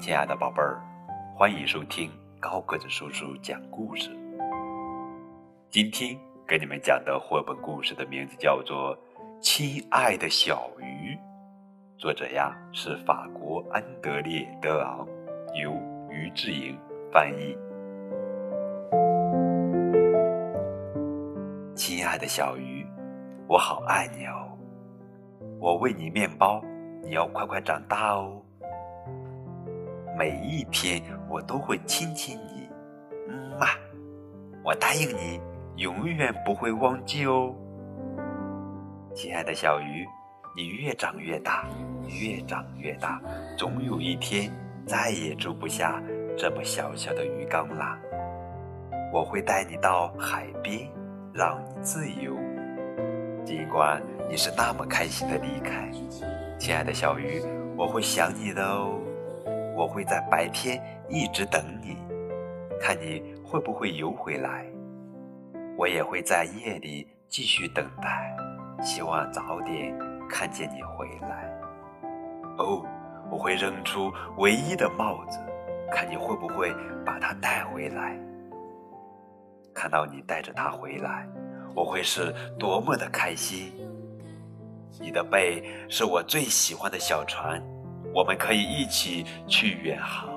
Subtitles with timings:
[0.00, 0.80] 亲爱的宝贝儿，
[1.36, 2.10] 欢迎收听
[2.40, 4.08] 高个子叔叔讲故事。
[5.68, 6.18] 今天
[6.48, 8.96] 给你们讲的绘本故事的名字叫做
[9.42, 11.14] 《亲爱的小鱼》，
[11.98, 15.06] 作者呀是法国安德烈·德昂，
[15.62, 15.70] 由
[16.08, 16.74] 于志莹
[17.12, 17.54] 翻译。
[21.74, 22.86] 亲爱的小鱼，
[23.46, 24.56] 我好爱你哦！
[25.58, 26.64] 我喂你面包，
[27.02, 28.42] 你要快快长大哦。
[30.20, 32.68] 每一天我都会亲亲你，
[33.30, 33.68] 嗯嘛，
[34.62, 35.40] 我答应你，
[35.76, 37.54] 永远不会忘记哦。
[39.14, 40.06] 亲爱的小鱼，
[40.54, 41.66] 你越长越大，
[42.06, 43.18] 越长越大，
[43.56, 44.52] 总有一天
[44.84, 46.02] 再也住不下
[46.36, 47.98] 这么小小的鱼缸啦。
[49.14, 50.86] 我会带你到海边，
[51.32, 52.36] 让你自由。
[53.42, 55.90] 尽管你是那么开心的离开，
[56.58, 57.42] 亲爱的小鱼，
[57.74, 59.00] 我会想你的哦。
[59.80, 60.78] 我会在白天
[61.08, 61.96] 一直等你，
[62.78, 64.66] 看你会不会游回来。
[65.74, 68.36] 我也会在夜里继续等待，
[68.82, 71.50] 希望早点看见你回来。
[72.58, 72.84] 哦，
[73.30, 75.38] 我会扔出唯一的帽子，
[75.90, 76.70] 看你会不会
[77.02, 78.14] 把它带回来。
[79.74, 81.26] 看到你带着它回来，
[81.74, 83.72] 我会是多么的开心。
[85.00, 87.62] 你的背是我最喜欢的小船。
[88.12, 90.28] 我们可以一起去远航，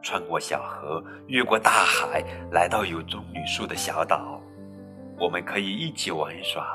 [0.00, 4.40] 穿过小河，越过大海，来到有棕榈树的小岛。
[5.18, 6.66] 我们可以一起玩耍，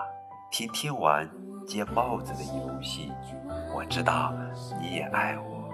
[0.52, 1.28] 天天玩
[1.66, 3.12] 接帽子的游戏。
[3.76, 4.34] 我知道
[4.80, 5.70] 你也爱我，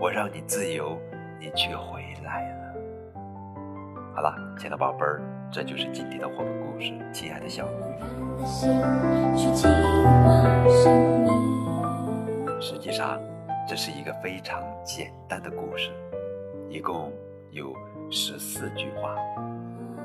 [0.00, 0.98] 我让你自由，
[1.40, 2.74] 你却回来了。
[4.14, 7.70] 好了，亲爱的宝贝儿，这就是今天的绘本故事，亲爱的小鱼。
[13.66, 15.90] 这是一个非常简单的故事，
[16.68, 17.10] 一共
[17.50, 17.74] 有
[18.10, 19.16] 十四句话，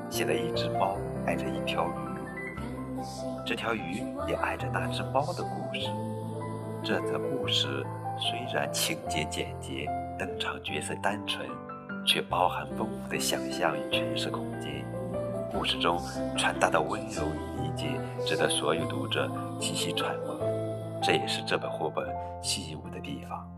[0.08, 0.96] 写了一只猫
[1.26, 3.02] 爱着一条鱼，
[3.44, 5.90] 这条鱼也爱着那只猫的故事。
[6.82, 7.84] 这则故事
[8.18, 9.86] 虽然情节简洁，
[10.18, 11.46] 登场角色单纯，
[12.06, 14.84] 却包含丰富的想象与诠释空间。
[15.52, 16.00] 故事中
[16.38, 17.86] 传达的温柔与理解，
[18.24, 20.49] 值得所有读者细细揣摩。
[21.02, 23.50] 这也是这本绘本吸引我的地方。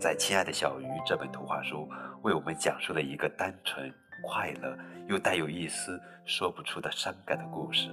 [0.00, 1.86] 在《亲爱的小鱼》这本图画书，
[2.22, 3.92] 为我们讲述了一个单纯、
[4.26, 4.74] 快乐
[5.06, 7.90] 又带有一丝说不出的伤感的故事。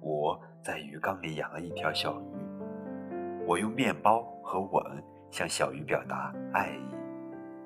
[0.00, 4.84] 我在鱼缸里养了一条小鱼，我用面包和吻
[5.30, 6.94] 向小鱼表达爱意，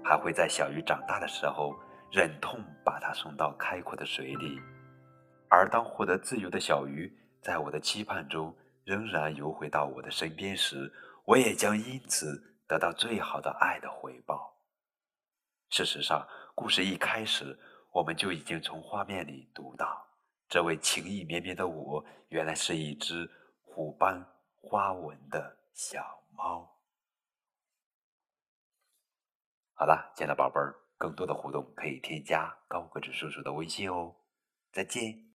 [0.05, 1.75] 还会在小鱼长大的时候
[2.13, 4.61] 忍痛把它送到开阔的水里。
[5.49, 8.55] 而当获得自由的小鱼，在我的期盼中。
[8.87, 10.93] 仍然游回到我的身边时，
[11.25, 14.57] 我也将因此得到最好的爱的回报。
[15.71, 16.25] 事实上，
[16.55, 17.59] 故事一开始，
[17.91, 20.07] 我们就已经从画面里读到，
[20.49, 23.29] 这位情意绵绵的我，原来是一只
[23.65, 24.25] 虎斑
[24.55, 26.73] 花纹的小猫。
[29.75, 34.15] 好了，亲爱的宝贝儿，更多的互动可以添加高个子叔叔的微信哦。
[34.71, 35.25] 再见。